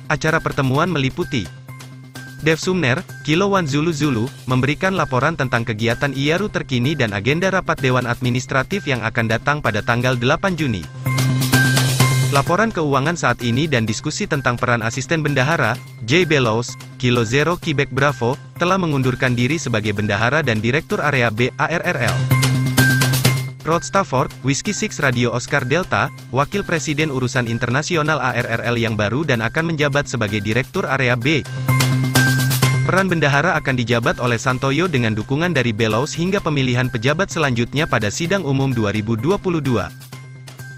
Acara 0.07 0.39
pertemuan 0.39 0.87
meliputi 0.87 1.58
Dev 2.39 2.63
Sumner, 2.63 3.03
Kilo 3.27 3.51
One 3.51 3.67
Zulu 3.67 3.91
Zulu, 3.91 4.31
memberikan 4.47 4.95
laporan 4.95 5.35
tentang 5.35 5.67
kegiatan 5.67 6.15
IARU 6.15 6.47
terkini 6.47 6.95
dan 6.95 7.11
agenda 7.11 7.51
rapat 7.51 7.83
Dewan 7.83 8.07
Administratif 8.07 8.87
yang 8.87 9.03
akan 9.03 9.27
datang 9.27 9.59
pada 9.59 9.83
tanggal 9.83 10.15
8 10.15 10.55
Juni. 10.55 10.87
Laporan 12.31 12.69
keuangan 12.69 13.17
saat 13.17 13.41
ini 13.41 13.65
dan 13.65 13.89
diskusi 13.89 14.29
tentang 14.29 14.55
peran 14.61 14.85
asisten 14.85 15.25
bendahara, 15.25 15.75
J. 16.05 16.29
Bellows, 16.29 16.77
Kilo 17.01 17.25
Zero 17.25 17.57
Quebec 17.57 17.89
Bravo, 17.91 18.37
telah 18.61 18.77
mengundurkan 18.77 19.33
diri 19.33 19.57
sebagai 19.57 19.97
bendahara 19.97 20.45
dan 20.45 20.61
direktur 20.61 21.01
area 21.01 21.33
B, 21.33 21.49
ARRL. 21.57 22.15
Rod 23.67 23.85
Stafford, 23.85 24.33
Whiskey 24.47 24.73
Six 24.73 24.97
Radio 25.03 25.35
Oscar 25.35 25.67
Delta, 25.67 26.09
Wakil 26.33 26.65
Presiden 26.65 27.13
Urusan 27.13 27.51
Internasional 27.51 28.17
ARRL 28.23 28.77
yang 28.81 28.97
baru 28.97 29.29
dan 29.29 29.45
akan 29.45 29.75
menjabat 29.75 30.09
sebagai 30.09 30.41
Direktur 30.41 30.89
Area 30.89 31.17
B. 31.17 31.45
Peran 32.89 33.05
bendahara 33.05 33.53
akan 33.61 33.77
dijabat 33.77 34.17
oleh 34.17 34.41
Santoyo 34.41 34.89
dengan 34.89 35.13
dukungan 35.13 35.53
dari 35.53 35.77
Bellows 35.77 36.17
hingga 36.17 36.41
pemilihan 36.41 36.89
pejabat 36.89 37.29
selanjutnya 37.29 37.85
pada 37.85 38.09
sidang 38.09 38.49
umum 38.49 38.73
2022. 38.73 39.29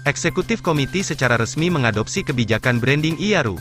Eksekutif 0.03 0.59
Komiti 0.59 1.07
secara 1.07 1.39
resmi 1.39 1.71
mengadopsi 1.71 2.19
kebijakan 2.27 2.83
branding 2.83 3.15
IARU. 3.15 3.55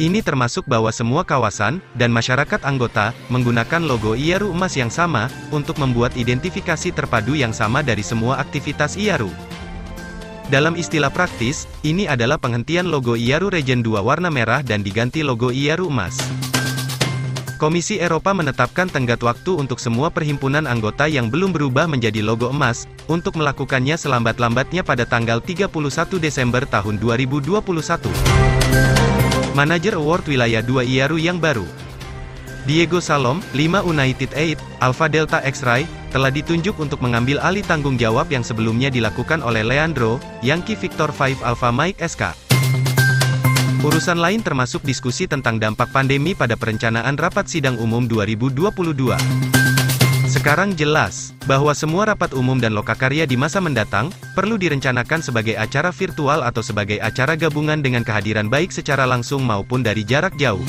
Ini 0.00 0.24
termasuk 0.24 0.64
bahwa 0.64 0.88
semua 0.88 1.20
kawasan, 1.20 1.84
dan 1.92 2.16
masyarakat 2.16 2.64
anggota, 2.64 3.12
menggunakan 3.28 3.84
logo 3.84 4.16
IARU 4.16 4.48
emas 4.48 4.72
yang 4.80 4.88
sama, 4.88 5.28
untuk 5.52 5.76
membuat 5.76 6.16
identifikasi 6.16 6.96
terpadu 6.96 7.36
yang 7.36 7.52
sama 7.52 7.84
dari 7.84 8.00
semua 8.00 8.40
aktivitas 8.40 8.96
IARU. 8.96 9.28
Dalam 10.48 10.80
istilah 10.80 11.12
praktis, 11.12 11.68
ini 11.84 12.08
adalah 12.08 12.40
penghentian 12.40 12.88
logo 12.88 13.20
IARU 13.20 13.52
Regen 13.52 13.84
2 13.84 14.00
warna 14.00 14.32
merah 14.32 14.64
dan 14.64 14.80
diganti 14.80 15.20
logo 15.20 15.52
IARU 15.52 15.92
emas. 15.92 16.43
Komisi 17.64 17.96
Eropa 17.96 18.36
menetapkan 18.36 18.92
tenggat 18.92 19.24
waktu 19.24 19.56
untuk 19.56 19.80
semua 19.80 20.12
perhimpunan 20.12 20.68
anggota 20.68 21.08
yang 21.08 21.32
belum 21.32 21.56
berubah 21.56 21.88
menjadi 21.88 22.20
logo 22.20 22.52
emas, 22.52 22.84
untuk 23.08 23.40
melakukannya 23.40 23.96
selambat-lambatnya 23.96 24.84
pada 24.84 25.08
tanggal 25.08 25.40
31 25.40 25.72
Desember 26.20 26.68
tahun 26.68 27.00
2021. 27.00 27.56
Manager 29.56 29.96
Award 29.96 30.28
Wilayah 30.28 30.60
2 30.60 30.92
IARU 30.92 31.16
yang 31.16 31.40
baru 31.40 31.64
Diego 32.68 33.00
Salom, 33.00 33.40
5 33.56 33.80
United 33.88 34.36
8, 34.36 34.84
Alpha 34.84 35.08
Delta 35.08 35.40
X-Ray, 35.40 35.88
telah 36.12 36.28
ditunjuk 36.28 36.76
untuk 36.76 37.00
mengambil 37.00 37.40
alih 37.40 37.64
tanggung 37.64 37.96
jawab 37.96 38.28
yang 38.28 38.44
sebelumnya 38.44 38.92
dilakukan 38.92 39.40
oleh 39.40 39.64
Leandro, 39.64 40.20
Yankee 40.44 40.76
Victor 40.76 41.08
5 41.08 41.40
Alpha 41.40 41.72
Mike 41.72 41.96
SK. 41.96 42.43
Urusan 43.84 44.16
lain 44.16 44.40
termasuk 44.40 44.80
diskusi 44.80 45.28
tentang 45.28 45.60
dampak 45.60 45.92
pandemi 45.92 46.32
pada 46.32 46.56
perencanaan 46.56 47.20
rapat 47.20 47.52
sidang 47.52 47.76
umum 47.76 48.08
2022. 48.08 48.64
Sekarang 50.24 50.72
jelas, 50.72 51.36
bahwa 51.44 51.76
semua 51.76 52.08
rapat 52.08 52.32
umum 52.32 52.56
dan 52.56 52.72
lokakarya 52.72 53.28
di 53.28 53.36
masa 53.36 53.60
mendatang, 53.60 54.08
perlu 54.32 54.56
direncanakan 54.56 55.20
sebagai 55.20 55.60
acara 55.60 55.92
virtual 55.92 56.48
atau 56.48 56.64
sebagai 56.64 56.96
acara 56.96 57.36
gabungan 57.36 57.84
dengan 57.84 58.00
kehadiran 58.08 58.48
baik 58.48 58.72
secara 58.72 59.04
langsung 59.04 59.44
maupun 59.44 59.84
dari 59.84 60.00
jarak 60.00 60.32
jauh. 60.40 60.64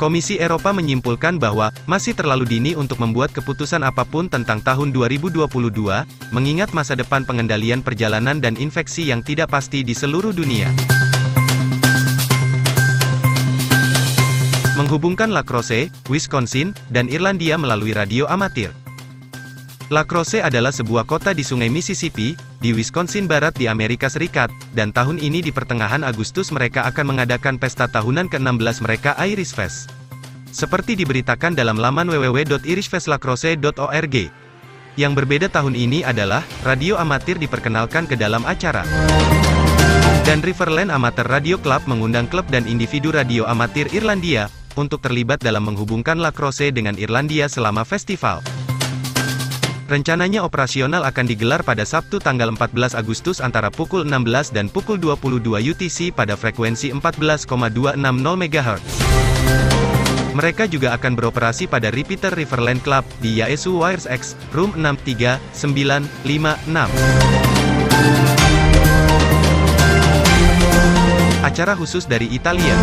Komisi 0.00 0.40
Eropa 0.40 0.72
menyimpulkan 0.72 1.36
bahwa, 1.36 1.76
masih 1.84 2.16
terlalu 2.16 2.48
dini 2.48 2.72
untuk 2.72 3.04
membuat 3.04 3.36
keputusan 3.36 3.84
apa 3.84 4.08
pun 4.08 4.32
tentang 4.32 4.64
tahun 4.64 4.96
2022, 4.96 5.44
mengingat 6.32 6.72
masa 6.72 6.96
depan 6.96 7.28
pengendalian 7.28 7.84
perjalanan 7.84 8.40
dan 8.40 8.56
infeksi 8.56 9.12
yang 9.12 9.20
tidak 9.20 9.52
pasti 9.52 9.84
di 9.84 9.92
seluruh 9.92 10.32
dunia. 10.32 10.72
Menghubungkan 14.76 15.32
La 15.32 15.40
Crosse, 15.40 15.88
Wisconsin, 16.12 16.76
dan 16.92 17.08
Irlandia 17.08 17.56
melalui 17.56 17.96
radio 17.96 18.28
amatir. 18.28 18.68
La 19.88 20.04
Crosse 20.04 20.44
adalah 20.44 20.68
sebuah 20.68 21.08
kota 21.08 21.32
di 21.32 21.40
Sungai 21.40 21.72
Mississippi, 21.72 22.36
di 22.60 22.76
Wisconsin 22.76 23.24
Barat 23.24 23.56
di 23.56 23.72
Amerika 23.72 24.12
Serikat, 24.12 24.52
dan 24.76 24.92
tahun 24.92 25.16
ini 25.16 25.40
di 25.40 25.48
pertengahan 25.48 26.04
Agustus 26.04 26.52
mereka 26.52 26.84
akan 26.90 27.16
mengadakan 27.16 27.56
pesta 27.56 27.88
tahunan 27.88 28.28
ke-16 28.28 28.84
mereka 28.84 29.16
Irish 29.24 29.56
Fest. 29.56 29.88
Seperti 30.52 30.92
diberitakan 30.98 31.54
dalam 31.56 31.80
laman 31.80 32.12
www.irishfestlacrosse.org. 32.12 34.16
Yang 34.96 35.12
berbeda 35.12 35.52
tahun 35.52 35.76
ini 35.76 36.00
adalah, 36.04 36.42
radio 36.66 36.98
amatir 37.00 37.38
diperkenalkan 37.40 38.06
ke 38.10 38.16
dalam 38.18 38.44
acara. 38.44 38.82
Dan 40.26 40.42
Riverland 40.42 40.90
Amateur 40.90 41.30
Radio 41.30 41.54
Club 41.62 41.86
mengundang 41.86 42.26
klub 42.26 42.50
dan 42.50 42.66
individu 42.66 43.14
radio 43.14 43.46
amatir 43.46 43.86
Irlandia, 43.94 44.50
untuk 44.76 45.02
terlibat 45.02 45.40
dalam 45.40 45.64
menghubungkan 45.66 46.20
La 46.20 46.30
Crosse 46.30 46.70
dengan 46.70 46.94
Irlandia 47.00 47.48
selama 47.48 47.82
festival. 47.82 48.44
Rencananya 49.86 50.42
operasional 50.42 51.06
akan 51.06 51.26
digelar 51.30 51.62
pada 51.62 51.86
Sabtu 51.86 52.18
tanggal 52.18 52.50
14 52.50 52.98
Agustus 52.98 53.38
antara 53.38 53.70
pukul 53.70 54.02
16 54.02 54.50
dan 54.50 54.66
pukul 54.66 54.98
22 54.98 55.62
UTC 55.62 56.10
pada 56.10 56.34
frekuensi 56.34 56.90
14,260 56.90 57.94
MHz. 58.18 58.82
Mereka 60.36 60.68
juga 60.68 60.92
akan 60.92 61.16
beroperasi 61.16 61.64
pada 61.64 61.88
repeater 61.94 62.34
Riverland 62.34 62.84
Club 62.84 63.06
di 63.24 63.40
Yaesu 63.40 63.78
Wires 63.78 64.04
X, 64.04 64.36
room 64.52 64.74
63956. 64.76 66.36
Acara 71.46 71.72
khusus 71.78 72.04
dari 72.10 72.26
Italia. 72.34 72.74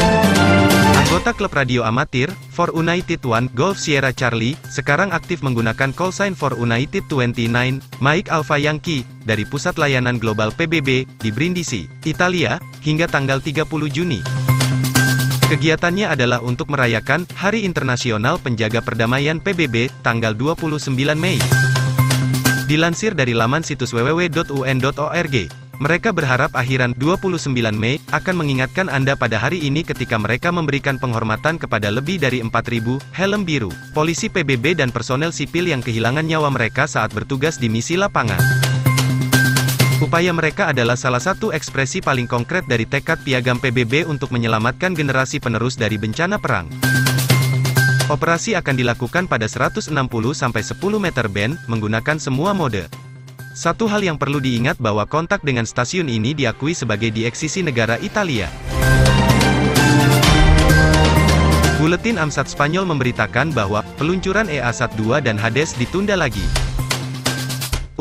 Anggota 1.13 1.38
klub 1.38 1.53
radio 1.53 1.86
amatir, 1.86 2.34
For 2.50 2.74
United 2.74 3.22
One, 3.22 3.46
Golf 3.53 3.77
Sierra 3.77 4.10
Charlie, 4.10 4.58
sekarang 4.65 5.13
aktif 5.13 5.46
menggunakan 5.46 5.93
call 5.93 6.10
sign 6.10 6.34
For 6.34 6.58
United 6.58 7.05
29, 7.05 7.53
Mike 8.01 8.34
Alpha 8.34 8.58
Yankee, 8.58 9.05
dari 9.22 9.46
Pusat 9.46 9.77
Layanan 9.77 10.17
Global 10.17 10.50
PBB, 10.50 11.05
di 11.05 11.29
Brindisi, 11.29 11.86
Italia, 12.10 12.58
hingga 12.82 13.05
tanggal 13.05 13.46
30 13.46 13.62
Juni. 13.93 14.25
Kegiatannya 15.53 16.10
adalah 16.10 16.41
untuk 16.41 16.74
merayakan 16.74 17.29
Hari 17.38 17.62
Internasional 17.62 18.41
Penjaga 18.41 18.82
Perdamaian 18.82 19.38
PBB, 19.38 19.93
tanggal 20.01 20.34
29 20.34 20.82
Mei. 21.13 21.38
Dilansir 22.65 23.13
dari 23.13 23.38
laman 23.38 23.62
situs 23.62 23.93
www.un.org. 23.93 25.62
Mereka 25.84 26.16
berharap 26.16 26.56
akhiran 26.56 26.96
29 26.96 27.52
Mei 27.75 28.00
akan 28.16 28.40
mengingatkan 28.40 28.88
Anda 28.88 29.20
pada 29.20 29.36
hari 29.36 29.60
ini 29.60 29.84
ketika 29.84 30.16
mereka 30.16 30.48
memberikan 30.48 30.96
penghormatan 30.96 31.60
kepada 31.60 31.92
lebih 31.92 32.24
dari 32.24 32.40
4.000 32.40 33.04
helm 33.12 33.44
biru, 33.44 33.68
polisi 33.92 34.32
PBB 34.32 34.80
dan 34.80 34.96
personel 34.96 35.36
sipil 35.36 35.68
yang 35.68 35.84
kehilangan 35.84 36.24
nyawa 36.24 36.56
mereka 36.56 36.88
saat 36.88 37.12
bertugas 37.12 37.60
di 37.60 37.68
misi 37.68 38.00
lapangan. 38.00 38.40
Upaya 40.00 40.32
mereka 40.32 40.72
adalah 40.72 40.96
salah 40.96 41.20
satu 41.20 41.52
ekspresi 41.52 42.00
paling 42.00 42.32
konkret 42.32 42.63
dari 42.63 42.88
tekad 42.88 43.20
piagam 43.20 43.60
PBB 43.60 44.08
untuk 44.08 44.32
menyelamatkan 44.32 44.96
generasi 44.96 45.44
penerus 45.44 45.75
dari 45.75 46.00
bencana 46.00 46.40
perang. 46.40 46.72
Operasi 48.08 48.56
akan 48.56 48.80
dilakukan 48.80 49.28
pada 49.28 49.52
160-10 49.52 49.92
meter 50.96 51.28
band, 51.28 51.60
menggunakan 51.68 52.24
semua 52.24 52.56
mode. 52.56 52.88
Satu 53.54 53.86
hal 53.86 54.02
yang 54.02 54.18
perlu 54.18 54.42
diingat 54.42 54.82
bahwa 54.82 55.06
kontak 55.06 55.46
dengan 55.46 55.62
stasiun 55.62 56.10
ini 56.10 56.34
diakui 56.34 56.74
sebagai 56.74 57.14
dieksisi 57.14 57.62
negara 57.62 58.02
Italia. 58.02 58.50
Buletin 61.78 62.18
Amsat 62.18 62.50
Spanyol 62.50 62.90
memberitakan 62.90 63.54
bahwa 63.54 63.86
peluncuran 64.02 64.50
EA-SAT-2 64.50 65.22
dan 65.22 65.38
Hades 65.38 65.78
ditunda 65.78 66.18
lagi. 66.18 66.42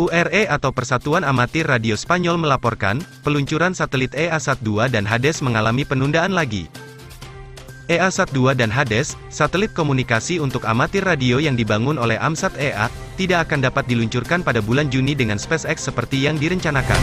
URE 0.01 0.49
atau 0.49 0.73
Persatuan 0.73 1.21
Amatir 1.21 1.69
Radio 1.69 2.01
Spanyol 2.01 2.41
melaporkan, 2.41 3.05
peluncuran 3.21 3.77
satelit 3.77 4.17
EA-SAT-2 4.17 4.89
dan 4.89 5.05
Hades 5.05 5.45
mengalami 5.45 5.85
penundaan 5.85 6.33
lagi. 6.33 6.65
EA-SAT-2 7.93 8.57
dan 8.57 8.73
Hades, 8.73 9.21
satelit 9.29 9.77
komunikasi 9.77 10.41
untuk 10.41 10.65
amatir 10.65 11.05
radio 11.05 11.37
yang 11.37 11.61
dibangun 11.61 12.01
oleh 12.01 12.17
Amsat 12.17 12.57
EA, 12.57 12.89
tidak 13.23 13.47
akan 13.47 13.62
dapat 13.62 13.87
diluncurkan 13.87 14.43
pada 14.43 14.59
bulan 14.59 14.91
Juni 14.91 15.14
dengan 15.14 15.38
SpaceX 15.38 15.87
seperti 15.87 16.26
yang 16.26 16.35
direncanakan. 16.43 16.99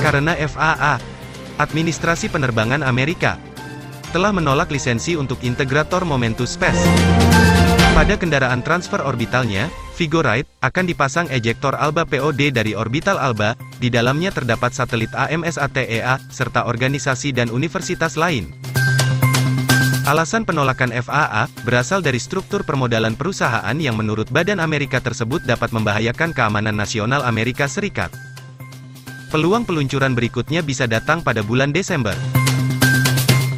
Karena 0.00 0.32
FAA, 0.32 0.96
Administrasi 1.60 2.32
Penerbangan 2.32 2.80
Amerika, 2.80 3.36
telah 4.16 4.32
menolak 4.32 4.72
lisensi 4.72 5.12
untuk 5.12 5.44
integrator 5.44 6.08
Momentus 6.08 6.56
Space. 6.56 6.80
Pada 7.92 8.16
kendaraan 8.18 8.64
transfer 8.64 8.98
orbitalnya, 9.04 9.68
Vigoride, 9.94 10.48
akan 10.64 10.84
dipasang 10.88 11.28
ejektor 11.30 11.78
ALBA 11.78 12.08
POD 12.08 12.50
dari 12.50 12.72
orbital 12.74 13.20
ALBA, 13.20 13.54
di 13.78 13.92
dalamnya 13.92 14.34
terdapat 14.34 14.74
satelit 14.74 15.12
AMSATEA, 15.14 16.18
E 16.18 16.32
serta 16.32 16.66
organisasi 16.66 17.30
dan 17.30 17.52
universitas 17.52 18.18
lain. 18.18 18.63
Alasan 20.04 20.44
penolakan 20.44 20.92
FAA, 20.92 21.48
berasal 21.64 22.04
dari 22.04 22.20
struktur 22.20 22.60
permodalan 22.60 23.16
perusahaan 23.16 23.72
yang 23.72 23.96
menurut 23.96 24.28
Badan 24.28 24.60
Amerika 24.60 25.00
tersebut 25.00 25.40
dapat 25.48 25.72
membahayakan 25.72 26.36
keamanan 26.36 26.76
nasional 26.76 27.24
Amerika 27.24 27.64
Serikat. 27.64 28.12
Peluang 29.32 29.64
peluncuran 29.64 30.12
berikutnya 30.12 30.60
bisa 30.60 30.84
datang 30.84 31.24
pada 31.24 31.40
bulan 31.40 31.72
Desember. 31.72 32.12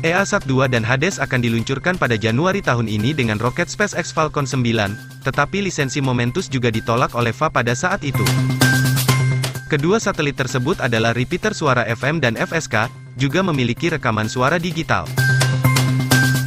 EASat-2 0.07 0.71
dan 0.71 0.87
Hades 0.87 1.19
akan 1.19 1.43
diluncurkan 1.43 1.99
pada 1.99 2.15
Januari 2.15 2.63
tahun 2.63 2.87
ini 2.87 3.11
dengan 3.11 3.43
roket 3.43 3.67
SpaceX 3.67 4.15
Falcon 4.15 4.47
9, 4.47 5.27
tetapi 5.27 5.67
lisensi 5.67 5.99
Momentus 5.99 6.47
juga 6.47 6.71
ditolak 6.71 7.19
oleh 7.19 7.35
FA 7.35 7.51
pada 7.51 7.75
saat 7.75 8.07
itu. 8.07 8.23
Kedua 9.67 9.99
satelit 9.99 10.39
tersebut 10.39 10.79
adalah 10.79 11.11
repeater 11.11 11.51
suara 11.59 11.83
FM 11.91 12.23
dan 12.23 12.39
FSK, 12.39 12.87
juga 13.19 13.43
memiliki 13.43 13.91
rekaman 13.91 14.31
suara 14.31 14.63
digital. 14.63 15.11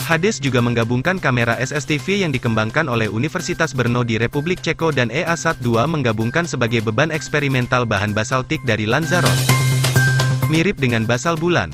Hades 0.10 0.42
juga 0.42 0.58
menggabungkan 0.58 1.22
kamera 1.22 1.54
SSTV 1.62 2.26
yang 2.26 2.34
dikembangkan 2.34 2.90
oleh 2.90 3.06
Universitas 3.14 3.78
Brno 3.78 4.02
di 4.02 4.18
Republik 4.18 4.58
Ceko 4.58 4.90
dan 4.90 5.14
EASat-2 5.14 5.86
menggabungkan 5.86 6.50
sebagai 6.50 6.82
beban 6.82 7.14
eksperimental 7.14 7.86
bahan 7.86 8.10
basaltik 8.18 8.58
dari 8.66 8.90
Lanzarote. 8.90 9.46
Mirip 10.50 10.82
dengan 10.82 11.06
basal 11.06 11.38
bulan 11.38 11.70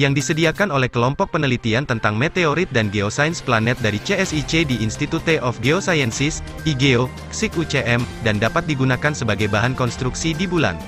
yang 0.00 0.16
disediakan 0.16 0.72
oleh 0.72 0.88
kelompok 0.88 1.36
penelitian 1.36 1.84
tentang 1.84 2.16
meteorit 2.16 2.72
dan 2.72 2.88
geosains 2.88 3.44
planet 3.44 3.76
dari 3.84 4.00
CSIC 4.00 4.64
di 4.64 4.80
Institute 4.80 5.36
of 5.44 5.60
Geosciences, 5.60 6.40
IGEO, 6.64 7.12
SIK 7.36 7.68
UCM, 7.68 8.00
dan 8.24 8.40
dapat 8.40 8.64
digunakan 8.64 9.12
sebagai 9.12 9.52
bahan 9.52 9.76
konstruksi 9.76 10.32
di 10.32 10.48
bulan. 10.48 10.80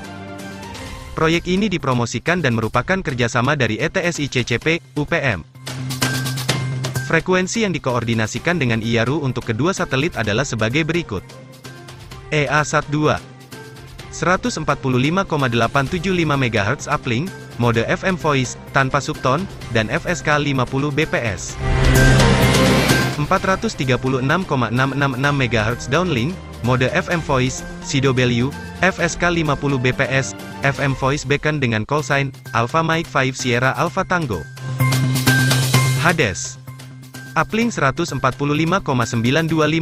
Proyek 1.12 1.44
ini 1.44 1.68
dipromosikan 1.68 2.40
dan 2.40 2.56
merupakan 2.56 3.04
kerjasama 3.04 3.52
dari 3.52 3.76
ETSICCP, 3.76 4.96
UPM. 4.96 5.53
Frekuensi 7.04 7.68
yang 7.68 7.76
dikoordinasikan 7.76 8.56
dengan 8.56 8.80
IARU 8.80 9.20
untuk 9.20 9.44
kedua 9.52 9.76
satelit 9.76 10.16
adalah 10.16 10.48
sebagai 10.48 10.88
berikut. 10.88 11.20
E 12.32 12.48
EA-SAT-2 12.48 13.20
145,875 14.14 14.64
MHz 16.24 16.86
uplink, 16.88 17.28
mode 17.60 17.82
FM 17.84 18.16
voice, 18.16 18.56
tanpa 18.72 19.02
subton, 19.02 19.44
dan 19.76 19.90
FSK 19.90 20.40
50 20.40 20.94
bps. 20.94 21.58
436,666 23.20 24.24
MHz 25.20 25.82
downlink, 25.90 26.32
mode 26.62 26.88
FM 26.90 27.20
voice, 27.22 27.66
CW, 27.84 28.48
FSK 28.80 29.22
50 29.44 29.82
bps, 29.82 30.32
FM 30.62 30.94
voice 30.96 31.26
beacon 31.26 31.58
dengan 31.60 31.82
call 31.84 32.02
sign, 32.06 32.30
Alpha 32.54 32.80
Mike 32.80 33.10
5 33.10 33.34
Sierra 33.34 33.74
Alpha 33.76 34.06
Tango. 34.06 34.40
Hades. 36.00 36.63
Uplink 37.34 37.74
145,925 37.74 38.78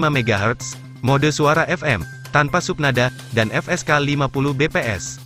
MHz, 0.09 0.81
mode 1.05 1.29
suara 1.29 1.69
FM, 1.69 2.01
tanpa 2.33 2.65
subnada, 2.65 3.13
dan 3.37 3.53
FSK 3.53 4.01
50 4.01 4.57
bps. 4.57 5.21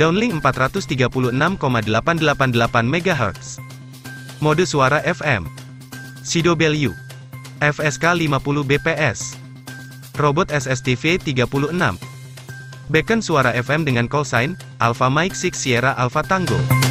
Downlink 0.00 0.40
436,888 0.40 1.36
MHz. 2.88 3.60
Mode 4.40 4.64
suara 4.64 5.04
FM. 5.04 5.44
CW. 6.24 6.96
FSK 7.60 8.04
50 8.16 8.64
bps. 8.64 9.36
Robot 10.16 10.48
SSTV 10.48 11.20
36. 11.20 11.76
Beacon 12.88 13.20
suara 13.20 13.52
FM 13.52 13.84
dengan 13.84 14.08
sign, 14.24 14.56
Alpha 14.80 15.12
Mike 15.12 15.36
6 15.36 15.56
Sierra 15.56 15.92
Alpha 15.92 16.24
Tango. 16.24 16.81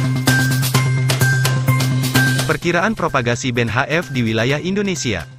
Perkiraan 2.42 2.98
propagasi 2.98 3.54
band 3.54 3.70
HF 3.70 4.10
di 4.10 4.26
wilayah 4.26 4.58
Indonesia. 4.58 5.30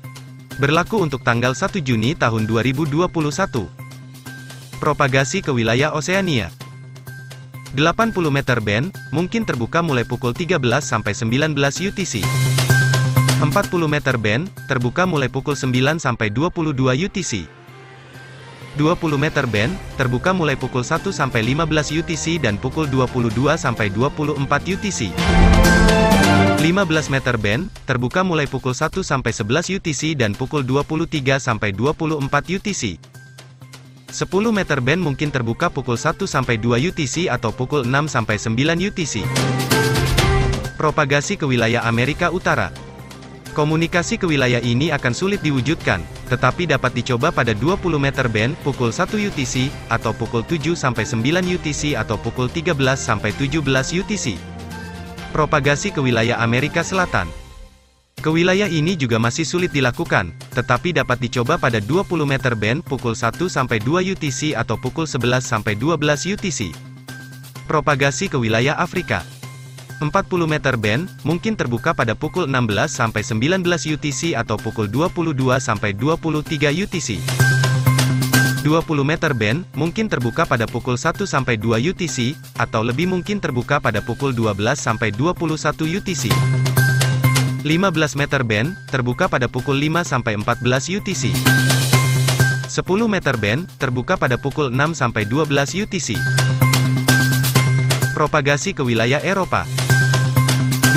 Berlaku 0.55 1.03
untuk 1.03 1.19
tanggal 1.19 1.51
1 1.51 1.83
Juni 1.83 2.15
tahun 2.15 2.47
2021. 2.47 3.11
Propagasi 4.79 5.43
ke 5.43 5.51
wilayah 5.51 5.91
Oseania. 5.91 6.47
80 7.75 8.15
meter 8.31 8.63
band, 8.63 8.95
mungkin 9.11 9.43
terbuka 9.43 9.83
mulai 9.83 10.07
pukul 10.07 10.31
13 10.31 10.55
sampai 10.79 11.11
19 11.11 11.59
UTC. 11.91 12.23
40 12.23 13.51
meter 13.91 14.15
band, 14.15 14.47
terbuka 14.71 15.03
mulai 15.03 15.27
pukul 15.27 15.59
9 15.59 15.99
sampai 15.99 16.31
22 16.31 16.71
UTC. 17.03 17.43
20 18.79 19.19
meter 19.19 19.43
band, 19.43 19.75
terbuka 19.99 20.31
mulai 20.31 20.55
pukul 20.55 20.87
1 20.87 21.11
sampai 21.11 21.43
15 21.43 21.67
UTC 21.99 22.39
dan 22.39 22.55
pukul 22.55 22.87
22 22.87 23.59
sampai 23.59 23.91
24 23.91 24.39
UTC. 24.71 25.11
15 26.63 27.11
meter 27.11 27.35
band, 27.35 27.67
terbuka 27.83 28.23
mulai 28.23 28.47
pukul 28.47 28.71
1 28.71 29.03
sampai 29.03 29.35
11 29.35 29.83
UTC 29.83 30.15
dan 30.15 30.31
pukul 30.31 30.63
23 30.63 31.35
sampai 31.35 31.75
24 31.75 32.23
UTC. 32.55 32.95
10 34.07 34.23
meter 34.47 34.79
band 34.79 35.03
mungkin 35.03 35.27
terbuka 35.27 35.67
pukul 35.67 35.99
1 35.99 36.23
sampai 36.23 36.55
2 36.55 36.87
UTC 36.87 37.27
atau 37.27 37.51
pukul 37.51 37.83
6 37.83 38.07
sampai 38.07 38.39
9 38.39 38.79
UTC. 38.79 39.27
Propagasi 40.79 41.35
ke 41.35 41.43
wilayah 41.43 41.83
Amerika 41.83 42.31
Utara. 42.31 42.71
Komunikasi 43.51 44.15
ke 44.15 44.23
wilayah 44.23 44.63
ini 44.63 44.87
akan 44.95 45.11
sulit 45.11 45.43
diwujudkan, 45.43 45.99
tetapi 46.31 46.63
dapat 46.63 46.95
dicoba 46.95 47.35
pada 47.35 47.51
20 47.51 47.99
meter 47.99 48.31
band 48.31 48.55
pukul 48.63 48.95
1 48.95 49.19
UTC 49.19 49.67
atau 49.91 50.15
pukul 50.15 50.47
7 50.47 50.79
sampai 50.79 51.03
9 51.03 51.43
UTC 51.43 51.99
atau 51.99 52.15
pukul 52.15 52.47
13 52.47 52.71
sampai 52.95 53.35
17 53.35 53.59
UTC. 53.99 54.52
Propagasi 55.33 55.89
ke 55.89 55.97
wilayah 55.97 56.37
Amerika 56.45 56.85
Selatan. 56.85 57.25
Ke 58.21 58.29
wilayah 58.29 58.69
ini 58.69 58.93
juga 58.93 59.17
masih 59.17 59.41
sulit 59.41 59.73
dilakukan, 59.73 60.29
tetapi 60.53 60.93
dapat 60.93 61.17
dicoba 61.17 61.57
pada 61.57 61.81
20 61.81 62.21
meter 62.21 62.53
band 62.53 62.85
pukul 62.85 63.17
1 63.17 63.41
sampai 63.49 63.81
2 63.81 64.13
UTC 64.13 64.53
atau 64.53 64.77
pukul 64.77 65.09
11 65.09 65.41
sampai 65.41 65.73
12 65.73 66.37
UTC. 66.37 66.69
Propagasi 67.65 68.29
ke 68.29 68.37
wilayah 68.37 68.77
Afrika. 68.77 69.25
40 69.97 70.13
meter 70.45 70.77
band 70.77 71.09
mungkin 71.25 71.57
terbuka 71.57 71.97
pada 71.97 72.13
pukul 72.13 72.45
16 72.45 72.93
sampai 72.93 73.25
19 73.25 73.65
UTC 73.89 74.37
atau 74.37 74.61
pukul 74.61 74.85
22 74.85 75.33
sampai 75.57 75.97
23 75.97 76.69
UTC. 76.85 77.42
20 78.63 79.03
meter 79.03 79.35
band 79.35 79.67
mungkin 79.75 80.07
terbuka 80.07 80.47
pada 80.47 80.63
pukul 80.63 80.95
1 80.95 81.27
sampai 81.27 81.59
2 81.59 81.83
UTC 81.83 82.31
atau 82.55 82.79
lebih 82.79 83.11
mungkin 83.11 83.43
terbuka 83.43 83.83
pada 83.83 83.99
pukul 83.99 84.31
12 84.31 84.55
sampai 84.79 85.11
21 85.11 85.51
UTC. 85.99 86.31
15 87.67 88.15
meter 88.15 88.41
band 88.47 88.71
terbuka 88.87 89.27
pada 89.27 89.51
pukul 89.51 89.83
5 89.83 90.07
sampai 90.07 90.39
14 90.39 90.95
UTC. 90.95 91.35
10 91.35 92.87
meter 93.11 93.35
band 93.35 93.67
terbuka 93.75 94.15
pada 94.15 94.39
pukul 94.39 94.71
6 94.71 94.95
sampai 94.95 95.27
12 95.27 95.83
UTC. 95.83 96.15
Propagasi 98.15 98.71
ke 98.71 98.79
wilayah 98.79 99.19
Eropa. 99.19 99.67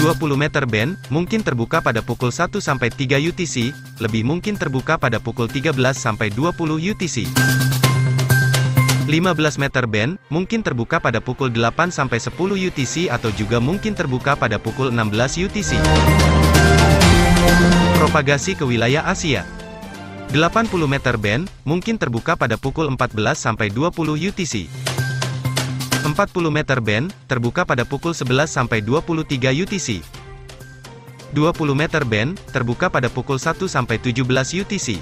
20 0.07 0.39
meter 0.39 0.63
band 0.71 0.95
mungkin 1.11 1.43
terbuka 1.43 1.83
pada 1.83 1.99
pukul 1.99 2.31
1 2.31 2.63
sampai 2.63 2.95
3 2.95 3.19
UTC, 3.27 3.75
lebih 3.99 4.23
mungkin 4.23 4.55
terbuka 4.55 4.95
pada 4.95 5.19
pukul 5.19 5.51
13 5.51 5.75
sampai 5.99 6.31
20 6.31 6.79
UTC. 6.79 7.27
15 9.11 9.59
meter 9.59 9.83
band 9.91 10.15
mungkin 10.31 10.63
terbuka 10.63 11.03
pada 11.03 11.19
pukul 11.19 11.51
8 11.51 11.91
sampai 11.91 12.23
10 12.23 12.31
UTC 12.39 13.11
atau 13.11 13.35
juga 13.35 13.59
mungkin 13.59 13.99
terbuka 13.99 14.39
pada 14.39 14.63
pukul 14.63 14.95
16 14.95 15.43
UTC. 15.51 15.75
Propagasi 17.99 18.55
ke 18.55 18.63
wilayah 18.63 19.03
Asia. 19.11 19.43
80 20.31 20.71
meter 20.87 21.19
band 21.19 21.51
mungkin 21.67 21.99
terbuka 21.99 22.39
pada 22.39 22.55
pukul 22.55 22.87
14 22.95 23.35
sampai 23.35 23.75
20 23.75 24.15
UTC. 24.15 24.71
40 26.13 26.53
meter 26.53 26.79
band, 26.79 27.11
terbuka 27.27 27.65
pada 27.65 27.83
pukul 27.83 28.13
11 28.13 28.47
sampai 28.53 28.85
23 28.85 29.51
UTC. 29.65 30.05
20 31.33 31.75
meter 31.75 32.05
band, 32.07 32.39
terbuka 32.55 32.87
pada 32.87 33.11
pukul 33.11 33.41
1 33.41 33.67
sampai 33.67 33.97
17 33.99 34.23
UTC. 34.55 35.01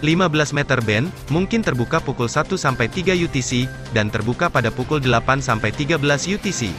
15 0.00 0.56
meter 0.56 0.80
band, 0.80 1.12
mungkin 1.28 1.60
terbuka 1.60 2.00
pukul 2.00 2.26
1 2.26 2.56
sampai 2.56 2.88
3 2.88 3.12
UTC, 3.14 3.68
dan 3.92 4.08
terbuka 4.08 4.48
pada 4.48 4.72
pukul 4.72 4.98
8 4.98 5.44
sampai 5.44 5.70
13 5.70 6.00
UTC. 6.26 6.72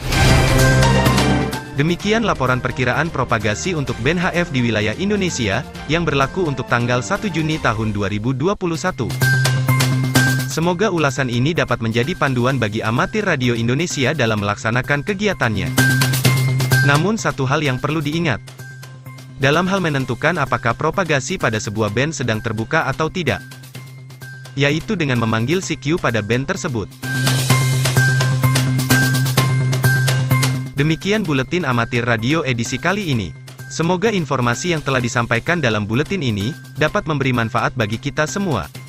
Demikian 1.72 2.28
laporan 2.28 2.60
perkiraan 2.60 3.08
propagasi 3.08 3.72
untuk 3.72 3.96
band 4.04 4.20
HF 4.20 4.52
di 4.52 4.60
wilayah 4.60 4.92
Indonesia, 5.00 5.64
yang 5.88 6.04
berlaku 6.04 6.44
untuk 6.44 6.68
tanggal 6.68 7.00
1 7.00 7.32
Juni 7.32 7.56
tahun 7.56 7.96
2021. 7.96 9.41
Semoga 10.52 10.92
ulasan 10.92 11.32
ini 11.32 11.56
dapat 11.56 11.80
menjadi 11.80 12.12
panduan 12.12 12.60
bagi 12.60 12.84
amatir 12.84 13.24
radio 13.24 13.56
Indonesia 13.56 14.12
dalam 14.12 14.44
melaksanakan 14.44 15.00
kegiatannya. 15.00 15.72
Namun 16.84 17.16
satu 17.16 17.48
hal 17.48 17.64
yang 17.64 17.80
perlu 17.80 18.04
diingat. 18.04 18.36
Dalam 19.40 19.64
hal 19.64 19.80
menentukan 19.80 20.36
apakah 20.36 20.76
propagasi 20.76 21.40
pada 21.40 21.56
sebuah 21.56 21.88
band 21.88 22.12
sedang 22.12 22.44
terbuka 22.44 22.84
atau 22.84 23.08
tidak. 23.08 23.40
yaitu 24.52 24.92
dengan 24.92 25.16
memanggil 25.16 25.64
si 25.64 25.80
Q 25.80 25.96
pada 25.96 26.20
band 26.20 26.44
tersebut. 26.44 26.84
Demikian 30.76 31.24
buletin 31.24 31.64
amatir 31.64 32.04
radio 32.04 32.44
edisi 32.44 32.76
kali 32.76 33.16
ini. 33.16 33.32
Semoga 33.72 34.12
informasi 34.12 34.76
yang 34.76 34.84
telah 34.84 35.00
disampaikan 35.00 35.64
dalam 35.64 35.88
buletin 35.88 36.20
ini 36.20 36.52
dapat 36.76 37.08
memberi 37.08 37.32
manfaat 37.32 37.72
bagi 37.72 37.96
kita 37.96 38.28
semua. 38.28 38.81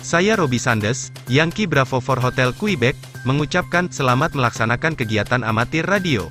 Saya 0.00 0.32
Robi 0.32 0.56
Sandes, 0.56 1.12
Yankee 1.28 1.68
Bravo 1.68 2.00
for 2.00 2.16
Hotel 2.16 2.56
Quebec, 2.56 2.96
mengucapkan 3.28 3.92
selamat 3.92 4.32
melaksanakan 4.32 4.96
kegiatan 4.96 5.44
amatir 5.44 5.84
radio. 5.84 6.24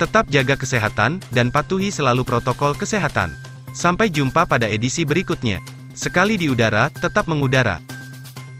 Tetap 0.00 0.28
jaga 0.32 0.56
kesehatan 0.56 1.20
dan 1.36 1.52
patuhi 1.52 1.92
selalu 1.92 2.24
protokol 2.24 2.72
kesehatan. 2.72 3.36
Sampai 3.76 4.08
jumpa 4.08 4.48
pada 4.48 4.64
edisi 4.64 5.04
berikutnya. 5.04 5.60
Sekali 5.92 6.40
di 6.40 6.48
udara, 6.48 6.88
tetap 6.88 7.28
mengudara. 7.28 7.80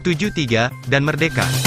73 0.05 0.69
dan 0.89 1.01
merdeka. 1.01 1.66